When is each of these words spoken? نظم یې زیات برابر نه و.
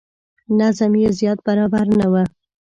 نظم 0.59 0.91
یې 1.01 1.09
زیات 1.19 1.39
برابر 1.47 1.85
نه 1.99 2.07
و. 2.11 2.13